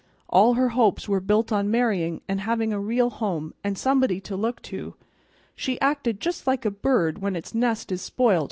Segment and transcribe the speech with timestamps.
[0.29, 4.35] All her hopes were built on marryin', an' havin' a real home and somebody to
[4.35, 4.95] look to;
[5.55, 8.39] she acted just like a bird when its nest is spoilt.